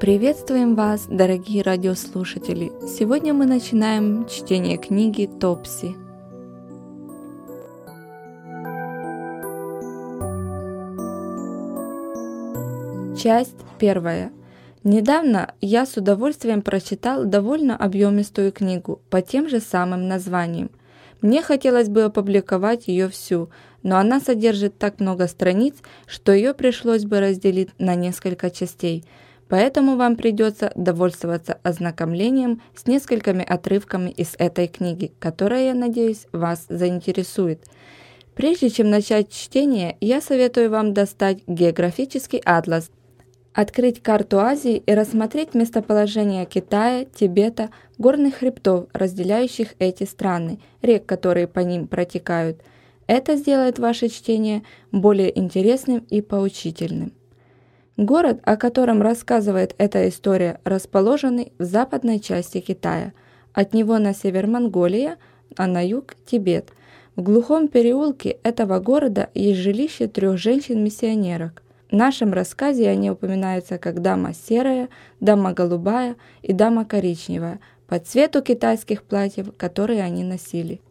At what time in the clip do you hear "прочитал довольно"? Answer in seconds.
16.60-17.74